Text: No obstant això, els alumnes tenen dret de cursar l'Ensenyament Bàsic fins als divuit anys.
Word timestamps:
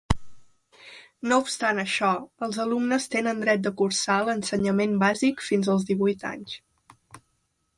No 1.31 1.37
obstant 1.41 1.81
això, 1.83 2.09
els 2.47 2.57
alumnes 2.63 3.05
tenen 3.17 3.43
dret 3.45 3.63
de 3.67 3.73
cursar 3.83 4.17
l'Ensenyament 4.31 4.97
Bàsic 5.05 5.45
fins 5.51 5.71
als 5.75 5.87
divuit 5.91 6.27
anys. 6.33 6.57